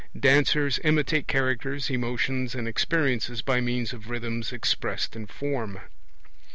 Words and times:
(Dancers 0.19 0.79
imitate 0.83 1.27
characters, 1.27 1.91
emotions, 1.91 2.55
and 2.55 2.67
experiences 2.67 3.43
by 3.43 3.61
means 3.61 3.93
of 3.93 4.09
rhythms 4.09 4.51
expressed 4.51 5.15
in 5.15 5.27
form.) 5.27 5.79